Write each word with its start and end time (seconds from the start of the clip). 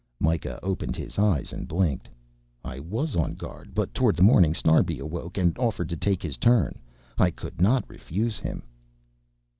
Mikah 0.19 0.57
opened 0.63 0.95
his 0.95 1.19
eyes 1.19 1.53
and 1.53 1.67
blinked. 1.67 2.09
"I 2.65 2.79
was 2.79 3.15
on 3.15 3.35
guard, 3.35 3.75
but 3.75 3.93
towards 3.93 4.19
morning 4.19 4.55
Snarbi 4.55 4.97
awoke 4.97 5.37
and 5.37 5.55
offered 5.59 5.89
to 5.89 5.95
take 5.95 6.23
his 6.23 6.37
turn. 6.37 6.79
I 7.19 7.29
could 7.29 7.61
not 7.61 7.87
refuse 7.87 8.39
him...." 8.39 8.63